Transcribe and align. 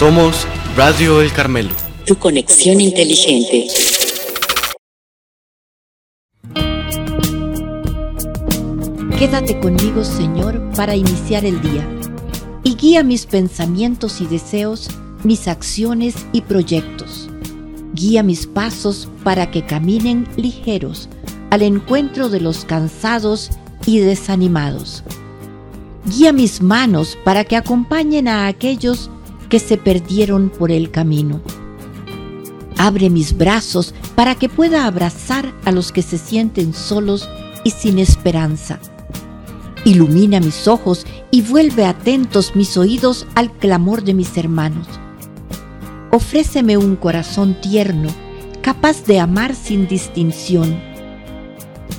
Somos 0.00 0.46
Radio 0.78 1.20
El 1.20 1.30
Carmelo. 1.30 1.74
Tu 2.06 2.16
conexión 2.16 2.80
inteligente. 2.80 3.66
Quédate 9.18 9.60
conmigo, 9.60 10.02
Señor, 10.02 10.58
para 10.74 10.96
iniciar 10.96 11.44
el 11.44 11.60
día 11.60 11.86
y 12.64 12.76
guía 12.76 13.02
mis 13.02 13.26
pensamientos 13.26 14.22
y 14.22 14.26
deseos, 14.26 14.88
mis 15.22 15.46
acciones 15.48 16.14
y 16.32 16.40
proyectos. 16.40 17.28
Guía 17.92 18.22
mis 18.22 18.46
pasos 18.46 19.06
para 19.22 19.50
que 19.50 19.66
caminen 19.66 20.26
ligeros 20.36 21.10
al 21.50 21.60
encuentro 21.60 22.30
de 22.30 22.40
los 22.40 22.64
cansados 22.64 23.50
y 23.84 23.98
desanimados. 23.98 25.04
Guía 26.06 26.32
mis 26.32 26.62
manos 26.62 27.18
para 27.22 27.44
que 27.44 27.56
acompañen 27.56 28.28
a 28.28 28.46
aquellos 28.46 29.08
que 29.08 29.19
se 29.58 29.76
perdieron 29.76 30.50
por 30.50 30.70
el 30.70 30.90
camino. 30.90 31.40
Abre 32.78 33.10
mis 33.10 33.36
brazos 33.36 33.94
para 34.14 34.34
que 34.34 34.48
pueda 34.48 34.86
abrazar 34.86 35.52
a 35.64 35.72
los 35.72 35.92
que 35.92 36.02
se 36.02 36.18
sienten 36.18 36.72
solos 36.72 37.28
y 37.64 37.70
sin 37.70 37.98
esperanza. 37.98 38.78
Ilumina 39.84 40.40
mis 40.40 40.68
ojos 40.68 41.06
y 41.30 41.42
vuelve 41.42 41.84
atentos 41.84 42.54
mis 42.54 42.76
oídos 42.76 43.26
al 43.34 43.50
clamor 43.52 44.02
de 44.02 44.14
mis 44.14 44.36
hermanos. 44.36 44.86
Ofréceme 46.10 46.76
un 46.76 46.96
corazón 46.96 47.56
tierno, 47.60 48.08
capaz 48.62 49.04
de 49.04 49.20
amar 49.20 49.54
sin 49.54 49.86
distinción. 49.86 50.80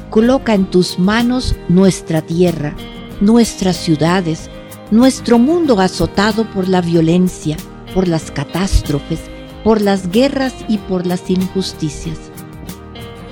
Coloca 0.09 0.53
en 0.53 0.65
tus 0.65 0.99
manos 0.99 1.55
nuestra 1.69 2.21
tierra, 2.21 2.75
nuestras 3.21 3.77
ciudades, 3.77 4.49
nuestro 4.91 5.39
mundo 5.39 5.79
azotado 5.79 6.45
por 6.51 6.67
la 6.67 6.81
violencia, 6.81 7.55
por 7.93 8.07
las 8.07 8.29
catástrofes, 8.29 9.21
por 9.63 9.81
las 9.81 10.11
guerras 10.11 10.53
y 10.67 10.77
por 10.77 11.07
las 11.07 11.29
injusticias. 11.29 12.17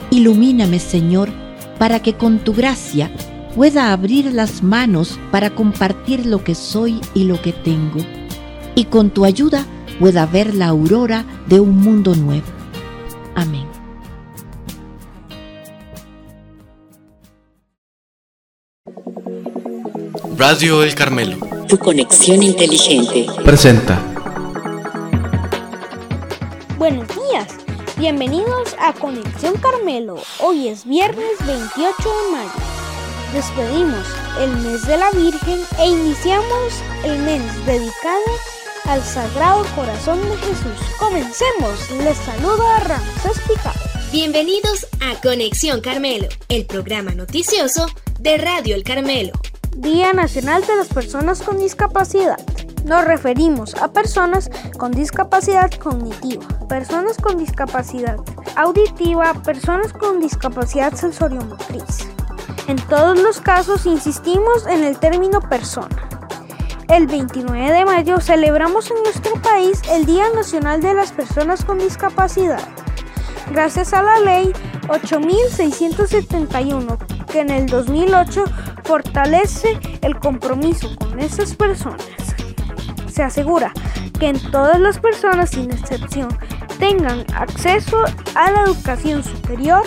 Ilumíname, 0.10 0.80
Señor, 0.80 1.30
para 1.78 2.02
que 2.02 2.14
con 2.14 2.40
tu 2.40 2.54
gracia 2.54 3.12
pueda 3.56 3.92
abrir 3.92 4.34
las 4.34 4.64
manos 4.64 5.20
para 5.32 5.54
compartir 5.54 6.26
lo 6.26 6.44
que 6.44 6.56
soy 6.56 7.02
y 7.14 7.26
lo 7.26 7.42
que 7.42 7.52
tengo, 7.52 8.00
y 8.76 8.86
con 8.86 9.10
tu 9.10 9.26
ayuda 9.26 9.66
pueda 10.00 10.26
ver 10.26 10.56
la 10.56 10.68
aurora 10.68 11.26
de 11.48 11.60
un 11.60 11.78
mundo 11.78 12.16
nuevo. 12.16 12.48
Amén. 13.36 13.68
Radio 20.38 20.84
El 20.84 20.96
Carmelo. 20.96 21.49
Tu 21.70 21.78
conexión 21.78 22.42
inteligente. 22.42 23.28
Presenta. 23.46 24.02
Buenos 26.80 27.08
días, 27.10 27.48
bienvenidos 27.96 28.76
a 28.80 28.92
Conexión 28.94 29.54
Carmelo. 29.58 30.16
Hoy 30.40 30.70
es 30.70 30.84
viernes 30.84 31.38
28 31.46 31.94
de 31.94 32.32
mayo. 32.32 32.50
Despedimos 33.36 34.08
el 34.40 34.50
mes 34.58 34.88
de 34.88 34.98
la 34.98 35.12
Virgen 35.12 35.60
e 35.78 35.90
iniciamos 35.90 36.74
el 37.04 37.20
mes 37.20 37.44
dedicado 37.68 38.32
al 38.86 39.04
Sagrado 39.04 39.64
Corazón 39.76 40.20
de 40.28 40.38
Jesús. 40.38 40.96
Comencemos. 40.98 41.92
Les 42.04 42.18
saluda 42.18 42.80
Ramsés 42.80 43.40
Picado. 43.48 43.80
Bienvenidos 44.12 44.88
a 45.02 45.22
Conexión 45.22 45.82
Carmelo, 45.82 46.30
el 46.48 46.66
programa 46.66 47.12
noticioso 47.12 47.86
de 48.20 48.40
Radio 48.40 48.74
El 48.74 48.84
Carmelo. 48.84 49.34
Día 49.76 50.14
Nacional 50.14 50.66
de 50.66 50.76
las 50.76 50.88
Personas 50.88 51.42
con 51.42 51.58
Discapacidad. 51.58 52.40
Nos 52.86 53.06
referimos 53.06 53.76
a 53.76 53.92
personas 53.92 54.50
con 54.78 54.92
discapacidad 54.92 55.72
cognitiva, 55.72 56.46
personas 56.68 57.18
con 57.18 57.38
discapacidad 57.38 58.18
auditiva, 58.56 59.34
personas 59.34 59.94
con 59.94 60.20
discapacidad 60.20 60.94
sensoriomotriz. 60.94 62.08
En 62.68 62.78
todos 62.88 63.20
los 63.20 63.42
casos 63.42 63.86
insistimos 63.86 64.66
en 64.68 64.84
el 64.84 64.98
término 64.98 65.42
persona. 65.42 66.10
El 66.88 67.08
29 67.08 67.72
de 67.72 67.86
mayo 67.86 68.20
celebramos 68.20 68.90
en 68.90 69.04
nuestro 69.04 69.34
país 69.42 69.82
el 69.92 70.06
Día 70.06 70.26
Nacional 70.36 70.82
de 70.82 70.96
las 70.96 71.12
Personas 71.12 71.64
con 71.64 71.78
Discapacidad, 71.78 72.62
gracias 73.52 73.94
a 73.94 74.02
la 74.02 74.20
ley 74.20 74.52
8671 74.90 76.98
que 77.32 77.42
en 77.42 77.52
el 77.52 77.68
2008 77.68 78.44
fortalece 78.90 79.80
el 80.02 80.18
compromiso 80.18 80.90
con 80.96 81.20
esas 81.20 81.54
personas. 81.56 82.08
Se 83.08 83.22
asegura 83.22 83.72
que 84.20 84.30
en 84.30 84.40
todas 84.50 84.80
las 84.80 85.00
personas 85.00 85.52
sin 85.52 85.70
excepción 85.70 86.30
tengan 86.80 87.24
acceso 87.36 88.04
a 88.34 88.50
la 88.50 88.64
educación 88.64 89.24
superior, 89.24 89.84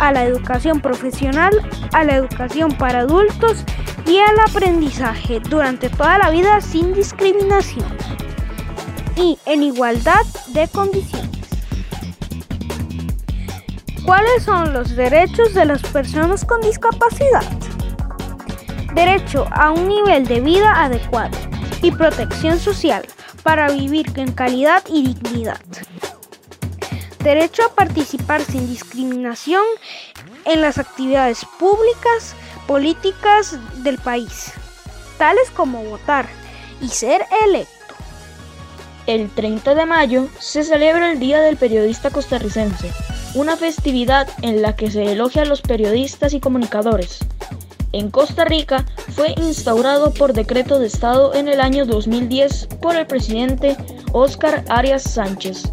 a 0.00 0.10
la 0.10 0.24
educación 0.24 0.80
profesional, 0.80 1.52
a 1.92 2.02
la 2.02 2.16
educación 2.16 2.72
para 2.72 3.02
adultos 3.02 3.64
y 4.06 4.18
al 4.18 4.36
aprendizaje 4.40 5.38
durante 5.38 5.88
toda 5.88 6.18
la 6.18 6.30
vida 6.30 6.60
sin 6.60 6.94
discriminación 6.94 7.96
y 9.14 9.38
en 9.46 9.62
igualdad 9.62 10.26
de 10.48 10.66
condiciones. 10.66 11.30
¿Cuáles 14.04 14.42
son 14.42 14.72
los 14.72 14.96
derechos 14.96 15.54
de 15.54 15.64
las 15.64 15.80
personas 15.82 16.44
con 16.44 16.60
discapacidad? 16.60 17.61
Derecho 18.94 19.46
a 19.50 19.70
un 19.70 19.88
nivel 19.88 20.26
de 20.26 20.40
vida 20.40 20.84
adecuado 20.84 21.36
y 21.80 21.90
protección 21.92 22.60
social 22.60 23.06
para 23.42 23.70
vivir 23.70 24.12
con 24.12 24.32
calidad 24.32 24.82
y 24.86 25.14
dignidad. 25.14 25.60
Derecho 27.24 27.64
a 27.64 27.74
participar 27.74 28.42
sin 28.42 28.66
discriminación 28.66 29.64
en 30.44 30.60
las 30.60 30.76
actividades 30.76 31.46
públicas, 31.58 32.34
políticas 32.66 33.58
del 33.82 33.96
país, 33.96 34.52
tales 35.16 35.50
como 35.50 35.82
votar 35.84 36.26
y 36.82 36.88
ser 36.88 37.24
electo. 37.46 37.94
El 39.06 39.30
30 39.30 39.74
de 39.74 39.86
mayo 39.86 40.28
se 40.38 40.64
celebra 40.64 41.12
el 41.12 41.18
Día 41.18 41.40
del 41.40 41.56
Periodista 41.56 42.10
Costarricense, 42.10 42.92
una 43.34 43.56
festividad 43.56 44.28
en 44.42 44.60
la 44.60 44.76
que 44.76 44.90
se 44.90 45.12
elogia 45.12 45.42
a 45.42 45.46
los 45.46 45.62
periodistas 45.62 46.34
y 46.34 46.40
comunicadores. 46.40 47.20
En 47.92 48.10
Costa 48.10 48.46
Rica 48.46 48.86
fue 49.14 49.34
instaurado 49.36 50.14
por 50.14 50.32
decreto 50.32 50.78
de 50.78 50.86
Estado 50.86 51.34
en 51.34 51.46
el 51.46 51.60
año 51.60 51.84
2010 51.84 52.68
por 52.80 52.96
el 52.96 53.06
presidente 53.06 53.76
Óscar 54.12 54.64
Arias 54.70 55.02
Sánchez, 55.02 55.70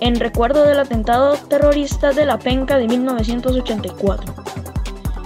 en 0.00 0.20
recuerdo 0.20 0.64
del 0.64 0.78
atentado 0.78 1.36
terrorista 1.48 2.12
de 2.12 2.26
la 2.26 2.38
Penca 2.38 2.76
de 2.76 2.86
1984. 2.86 4.34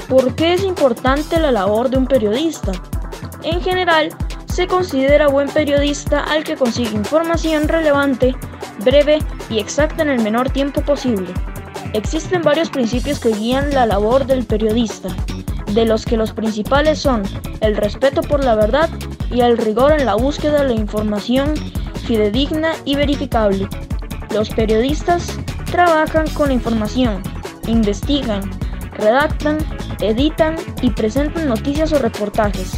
¿Por 0.09 0.37
qué 0.37 0.55
es 0.55 0.63
importante 0.63 1.41
la 1.41 1.51
labor 1.51 1.91
de 1.91 1.99
un 1.99 2.07
periodista? 2.07 2.71
En 3.43 3.61
general, 3.61 4.11
se 4.47 4.69
considera 4.69 5.27
buen 5.27 5.49
periodista 5.49 6.23
al 6.23 6.45
que 6.45 6.57
consigue 6.57 6.97
información 6.97 7.67
relevante, 7.67 8.35
breve 8.85 9.19
y 9.51 9.59
exacta 9.59 10.03
en 10.03 10.11
el 10.11 10.23
menor 10.23 10.51
tiempo 10.51 10.83
posible. 10.83 11.35
Existen 11.95 12.43
varios 12.43 12.71
principios 12.71 13.19
que 13.19 13.33
guían 13.33 13.71
la 13.75 13.87
labor 13.87 14.27
del 14.27 14.45
periodista, 14.45 15.09
de 15.79 15.85
los 15.85 16.05
que 16.05 16.17
los 16.17 16.33
principales 16.33 16.99
son 16.99 17.23
el 17.61 17.77
respeto 17.77 18.23
por 18.23 18.43
la 18.43 18.57
verdad 18.57 18.91
y 19.31 19.43
el 19.43 19.57
rigor 19.57 19.93
en 19.93 20.07
la 20.07 20.17
búsqueda 20.17 20.63
de 20.63 20.75
la 20.75 20.81
información 20.81 21.55
fidedigna 22.05 22.73
y 22.85 22.97
verificable. 22.97 23.69
Los 24.35 24.51
periodistas 24.51 25.39
trabajan 25.71 26.29
con 26.31 26.51
información, 26.51 27.23
investigan, 27.69 28.51
redactan, 28.95 29.59
editan 30.01 30.57
y 30.83 30.91
presentan 30.91 31.49
noticias 31.49 31.93
o 31.93 32.01
reportajes. 32.01 32.73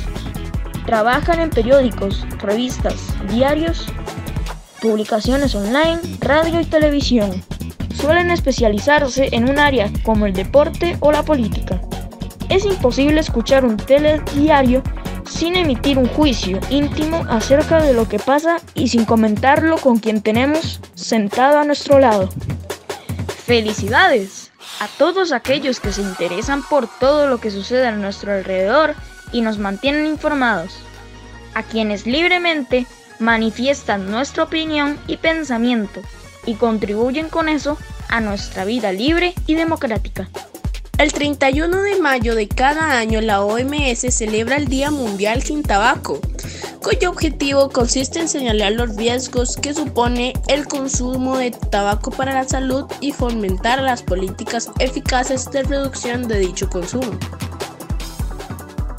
Trabajan 0.85 1.41
en 1.41 1.49
periódicos, 1.49 2.27
revistas, 2.41 3.15
diarios, 3.31 3.87
publicaciones 4.83 5.55
online, 5.55 6.01
radio 6.21 6.61
y 6.61 6.67
televisión. 6.67 7.31
Suelen 7.95 8.31
especializarse 8.31 9.31
en 9.33 9.49
un 9.49 9.59
área 9.59 9.91
como 10.03 10.27
el 10.27 10.35
deporte 10.35 10.99
o 11.01 11.13
la 11.13 11.23
política. 11.23 11.81
Es 12.51 12.65
imposible 12.65 13.21
escuchar 13.21 13.65
un 13.65 13.77
telediario 13.77 14.83
sin 15.25 15.55
emitir 15.55 15.99
un 15.99 16.09
juicio 16.09 16.59
íntimo 16.69 17.25
acerca 17.29 17.81
de 17.81 17.95
lo 17.95 18.09
que 18.09 18.19
pasa 18.19 18.59
y 18.75 18.89
sin 18.89 19.05
comentarlo 19.05 19.79
con 19.79 19.99
quien 19.99 20.21
tenemos 20.21 20.81
sentado 20.95 21.61
a 21.61 21.65
nuestro 21.65 22.01
lado. 22.01 22.29
¡Felicidades! 23.47 24.51
A 24.81 24.89
todos 24.99 25.31
aquellos 25.31 25.79
que 25.79 25.93
se 25.93 26.03
interesan 26.03 26.65
por 26.65 26.89
todo 26.99 27.29
lo 27.29 27.39
que 27.39 27.53
sucede 27.53 27.87
a 27.87 27.93
nuestro 27.93 28.33
alrededor 28.33 28.95
y 29.31 29.43
nos 29.43 29.59
mantienen 29.59 30.07
informados. 30.07 30.77
A 31.55 31.63
quienes 31.63 32.05
libremente 32.05 32.85
manifiestan 33.21 34.11
nuestra 34.11 34.43
opinión 34.43 34.99
y 35.07 35.19
pensamiento 35.19 36.01
y 36.47 36.55
contribuyen 36.55 37.29
con 37.29 37.49
eso 37.49 37.79
a 38.09 38.21
nuestra 38.21 38.65
vida 38.65 38.91
libre 38.91 39.35
y 39.47 39.55
democrática. 39.55 40.29
El 41.01 41.15
31 41.15 41.81
de 41.81 41.99
mayo 41.99 42.35
de 42.35 42.47
cada 42.47 42.99
año 42.99 43.23
la 43.23 43.41
OMS 43.41 44.01
celebra 44.11 44.57
el 44.57 44.69
Día 44.69 44.91
Mundial 44.91 45.43
sin 45.43 45.63
Tabaco, 45.63 46.21
cuyo 46.83 47.09
objetivo 47.09 47.71
consiste 47.71 48.21
en 48.21 48.29
señalar 48.29 48.73
los 48.73 48.97
riesgos 48.97 49.57
que 49.57 49.73
supone 49.73 50.35
el 50.49 50.69
consumo 50.69 51.39
de 51.39 51.53
tabaco 51.53 52.11
para 52.11 52.35
la 52.35 52.47
salud 52.47 52.85
y 53.01 53.13
fomentar 53.13 53.81
las 53.81 54.03
políticas 54.03 54.69
eficaces 54.79 55.51
de 55.51 55.63
reducción 55.63 56.29
de 56.29 56.39
dicho 56.39 56.69
consumo. 56.69 57.19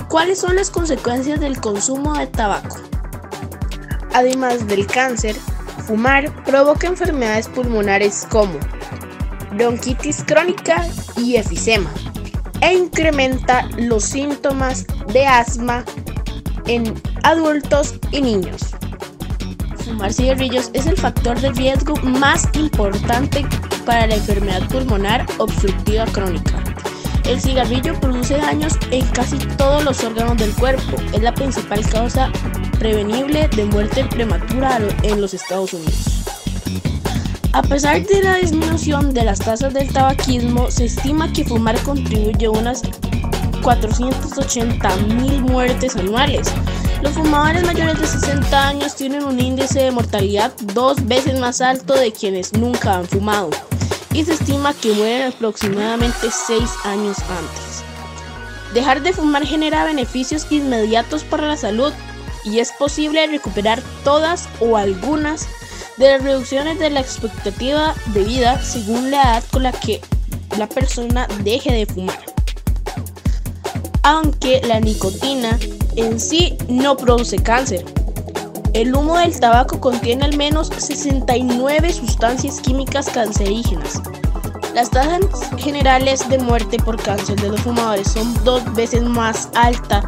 ¿Cuáles 0.10 0.40
son 0.40 0.56
las 0.56 0.72
consecuencias 0.72 1.40
del 1.40 1.62
consumo 1.62 2.18
de 2.18 2.26
tabaco? 2.26 2.78
Además 4.16 4.66
del 4.66 4.88
cáncer, 4.88 5.36
fumar 5.86 6.34
provoca 6.46 6.88
enfermedades 6.88 7.48
pulmonares 7.48 8.26
como 8.28 8.58
bronquitis 9.52 10.24
crónica 10.24 10.88
y 11.18 11.36
efisema 11.36 11.90
e 12.62 12.74
incrementa 12.74 13.68
los 13.78 14.04
síntomas 14.04 14.86
de 15.14 15.26
asma 15.26 15.84
en 16.68 16.94
adultos 17.24 17.96
y 18.12 18.22
niños. 18.22 18.62
Fumar 19.84 20.14
cigarrillos 20.14 20.70
es 20.74 20.86
el 20.86 20.96
factor 20.96 21.40
de 21.42 21.52
riesgo 21.52 21.96
más 22.04 22.48
importante 22.54 23.46
para 23.86 24.08
la 24.08 24.16
enfermedad 24.16 24.68
pulmonar 24.70 25.26
obstructiva 25.38 26.06
crónica. 26.06 26.62
El 27.26 27.40
cigarrillo 27.40 28.00
produce 28.00 28.38
daños 28.38 28.78
en 28.92 29.06
casi 29.08 29.38
todos 29.58 29.84
los 29.84 30.04
órganos 30.04 30.38
del 30.38 30.54
cuerpo. 30.54 30.98
Es 31.14 31.22
la 31.22 31.34
principal 31.34 31.88
causa 31.90 32.32
prevenible 32.80 33.48
de 33.48 33.66
muerte 33.66 34.06
prematura 34.06 34.80
en 35.04 35.22
los 35.22 35.34
Estados 35.34 35.74
Unidos. 35.74 36.21
A 37.54 37.62
pesar 37.62 38.02
de 38.06 38.24
la 38.24 38.38
disminución 38.38 39.14
de 39.14 39.26
las 39.26 39.40
tasas 39.40 39.74
del 39.74 39.92
tabaquismo, 39.92 40.72
se 40.72 40.86
estima 40.86 41.34
que 41.34 41.44
fumar 41.44 41.78
contribuye 41.84 42.46
a 42.46 42.52
unas 42.52 42.82
480 43.62 44.96
mil 45.18 45.42
muertes 45.42 45.98
anuales. 45.98 46.48
Los 47.02 47.12
fumadores 47.12 47.66
mayores 47.66 48.00
de 48.00 48.08
60 48.08 48.68
años 48.70 48.96
tienen 48.96 49.26
un 49.26 49.38
índice 49.38 49.82
de 49.82 49.92
mortalidad 49.92 50.54
dos 50.74 51.06
veces 51.06 51.38
más 51.40 51.60
alto 51.60 51.94
de 51.94 52.14
quienes 52.14 52.54
nunca 52.54 53.00
han 53.00 53.06
fumado 53.06 53.50
y 54.14 54.24
se 54.24 54.34
estima 54.34 54.74
que 54.74 54.94
mueren 54.94 55.34
aproximadamente 55.34 56.32
6 56.32 56.70
años 56.86 57.18
antes. 57.20 57.84
Dejar 58.74 59.02
de 59.02 59.12
fumar 59.12 59.46
genera 59.46 59.84
beneficios 59.84 60.48
inmediatos 60.50 61.26
para 61.26 61.48
la 61.48 61.58
salud 61.58 61.92
y 62.46 62.60
es 62.60 62.72
posible 62.72 63.28
recuperar 63.28 63.84
todas 64.06 64.48
o 64.62 64.78
algunas 64.78 65.50
de 65.98 66.12
las 66.12 66.24
reducciones 66.24 66.80
de 66.80 66.90
la 66.90 67.00
expectativa 67.00 67.94
de 68.08 68.24
vida 68.24 68.62
según 68.62 69.12
la 69.12 69.22
edad 69.22 69.44
con 69.52 69.64
la 69.64 69.72
que 69.72 70.02
la 70.58 70.68
persona 70.68 71.28
deje 71.44 71.72
de 71.74 71.86
fumar. 71.86 72.20
Aunque 74.04 74.62
la 74.66 74.80
nicotina 74.80 75.58
en 75.96 76.20
sí 76.20 76.58
no 76.68 76.98
produce 76.98 77.38
cáncer. 77.38 77.86
El 78.74 78.96
humo 78.96 79.18
del 79.18 79.38
tabaco 79.40 79.80
contiene 79.82 80.26
al 80.26 80.38
menos 80.38 80.70
69 80.78 81.94
sustancias 81.94 82.62
químicas 82.62 83.10
cancerígenas. 83.10 84.02
Las 84.74 84.90
tasas 84.90 85.22
generales 85.58 86.28
de 86.30 86.38
muerte 86.38 86.78
por 86.78 87.02
cáncer 87.02 87.40
de 87.42 87.50
los 87.50 87.62
fumadores 87.62 88.10
son 88.10 88.34
dos 88.46 88.64
veces 88.74 89.04
más 89.04 89.50
altas 89.56 90.06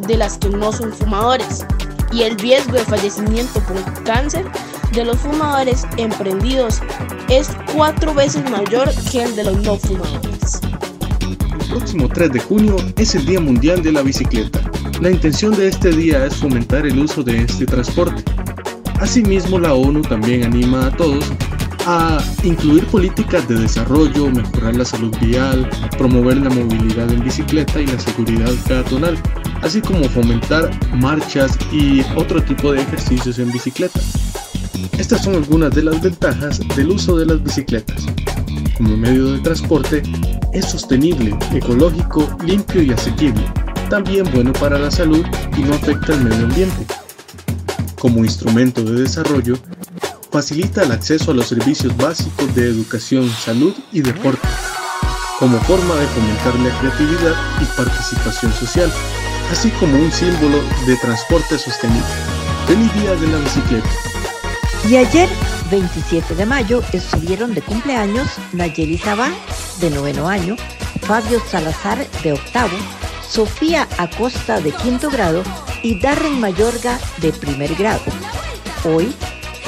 de 0.00 0.18
las 0.18 0.36
que 0.36 0.50
no 0.50 0.70
son 0.70 0.92
fumadores 0.92 1.64
y 2.12 2.22
el 2.22 2.38
riesgo 2.38 2.74
de 2.74 2.84
fallecimiento 2.84 3.60
por 3.60 4.04
cáncer 4.04 4.44
de 4.94 5.04
los 5.04 5.18
fumadores 5.18 5.84
emprendidos 5.96 6.80
es 7.28 7.50
cuatro 7.74 8.14
veces 8.14 8.48
mayor 8.48 8.88
que 9.10 9.24
el 9.24 9.34
de 9.34 9.44
los 9.44 9.56
no 9.62 9.76
fumadores. 9.76 10.60
El 11.20 11.68
próximo 11.68 12.08
3 12.08 12.32
de 12.32 12.38
junio 12.38 12.76
es 12.96 13.14
el 13.16 13.26
Día 13.26 13.40
Mundial 13.40 13.82
de 13.82 13.90
la 13.90 14.02
Bicicleta. 14.02 14.60
La 15.00 15.10
intención 15.10 15.52
de 15.56 15.66
este 15.66 15.90
día 15.90 16.24
es 16.24 16.36
fomentar 16.36 16.86
el 16.86 16.96
uso 16.98 17.24
de 17.24 17.42
este 17.42 17.66
transporte. 17.66 18.22
Asimismo, 19.00 19.58
la 19.58 19.74
ONU 19.74 20.02
también 20.02 20.44
anima 20.44 20.86
a 20.86 20.90
todos 20.92 21.24
a 21.86 22.18
incluir 22.44 22.86
políticas 22.86 23.46
de 23.48 23.56
desarrollo, 23.56 24.30
mejorar 24.30 24.76
la 24.76 24.84
salud 24.84 25.14
vial, 25.20 25.68
promover 25.98 26.36
la 26.36 26.50
movilidad 26.50 27.10
en 27.10 27.22
bicicleta 27.24 27.80
y 27.80 27.86
la 27.86 27.98
seguridad 27.98 28.52
peatonal, 28.66 29.18
así 29.60 29.80
como 29.80 30.08
fomentar 30.08 30.70
marchas 30.94 31.58
y 31.72 32.02
otro 32.16 32.42
tipo 32.42 32.72
de 32.72 32.82
ejercicios 32.82 33.38
en 33.40 33.50
bicicleta. 33.50 34.00
Estas 34.98 35.22
son 35.24 35.34
algunas 35.34 35.74
de 35.74 35.82
las 35.82 36.00
ventajas 36.00 36.60
del 36.76 36.90
uso 36.90 37.16
de 37.16 37.26
las 37.26 37.42
bicicletas. 37.42 38.04
Como 38.76 38.96
medio 38.96 39.32
de 39.32 39.38
transporte, 39.40 40.02
es 40.52 40.66
sostenible, 40.66 41.36
ecológico, 41.52 42.28
limpio 42.44 42.82
y 42.82 42.92
asequible. 42.92 43.44
También 43.90 44.26
bueno 44.32 44.52
para 44.52 44.78
la 44.78 44.90
salud 44.90 45.24
y 45.56 45.62
no 45.62 45.74
afecta 45.74 46.14
al 46.14 46.24
medio 46.24 46.44
ambiente. 46.44 46.86
Como 47.98 48.24
instrumento 48.24 48.82
de 48.82 49.02
desarrollo, 49.02 49.56
facilita 50.30 50.82
el 50.82 50.92
acceso 50.92 51.30
a 51.30 51.34
los 51.34 51.46
servicios 51.46 51.96
básicos 51.96 52.54
de 52.54 52.66
educación, 52.66 53.28
salud 53.30 53.74
y 53.92 54.00
deporte, 54.00 54.48
como 55.38 55.58
forma 55.60 55.94
de 55.94 56.06
fomentar 56.08 56.54
la 56.60 56.78
creatividad 56.80 57.34
y 57.60 57.64
participación 57.76 58.52
social, 58.52 58.92
así 59.52 59.70
como 59.78 59.96
un 59.96 60.10
símbolo 60.10 60.58
de 60.86 60.96
transporte 60.96 61.58
sostenible. 61.58 62.04
Feliz 62.66 62.92
Día 62.94 63.14
de 63.14 63.28
la 63.28 63.38
Bicicleta. 63.38 64.13
Y 64.88 64.96
ayer, 64.96 65.30
27 65.70 66.34
de 66.34 66.44
mayo, 66.44 66.82
estuvieron 66.92 67.54
de 67.54 67.62
cumpleaños 67.62 68.28
Nayeli 68.52 68.98
Sabá, 68.98 69.30
de 69.80 69.88
noveno 69.88 70.28
año, 70.28 70.56
Fabio 71.00 71.40
Salazar, 71.50 72.06
de 72.22 72.34
octavo, 72.34 72.76
Sofía 73.26 73.88
Acosta, 73.96 74.60
de 74.60 74.72
quinto 74.72 75.08
grado, 75.08 75.42
y 75.82 75.98
Darren 76.00 76.38
Mayorga, 76.38 76.98
de 77.18 77.32
primer 77.32 77.74
grado. 77.76 78.02
Hoy 78.84 79.14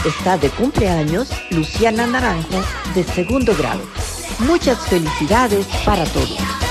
está 0.05 0.37
de 0.37 0.51
cumpleaños 0.51 1.31
Luciana 1.51 2.07
Naranjo, 2.07 2.63
de 2.95 3.03
segundo 3.03 3.57
grado. 3.57 3.81
Muchas 4.41 4.79
felicidades 4.87 5.67
para 5.87 6.05
todos. 6.05 6.66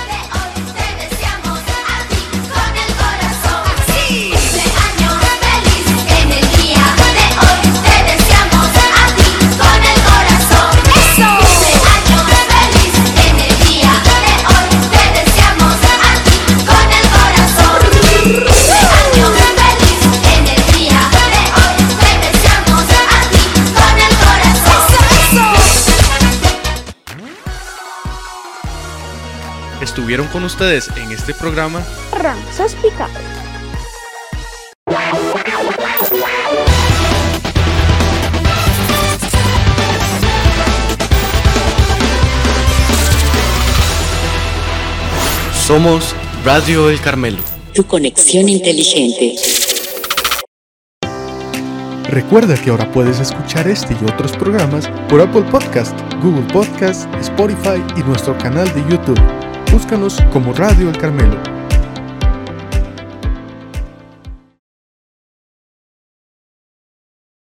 Estuvieron 30.16 30.32
con 30.32 30.46
ustedes 30.46 30.90
en 30.96 31.12
este 31.12 31.34
programa 31.34 31.84
Ramsés 32.18 32.74
Picado. 32.76 33.12
Somos 45.54 46.16
Radio 46.46 46.90
El 46.90 47.02
Carmelo. 47.02 47.40
Tu 47.74 47.86
conexión 47.86 48.48
inteligente. 48.48 49.36
Recuerda 52.10 52.56
que 52.56 52.70
ahora 52.70 52.90
puedes 52.94 53.20
escuchar 53.20 53.68
este 53.68 53.94
y 54.00 54.06
otros 54.06 54.32
programas 54.38 54.88
por 55.10 55.20
Apple 55.20 55.44
Podcast, 55.52 56.00
Google 56.24 56.48
Podcast, 56.54 57.14
Spotify 57.16 57.84
y 57.98 58.04
nuestro 58.04 58.38
canal 58.38 58.74
de 58.74 58.82
YouTube. 58.90 59.45
Búscanos 59.72 60.18
como 60.32 60.54
Radio 60.54 60.90
El 60.90 60.98
Carmelo. 60.98 61.55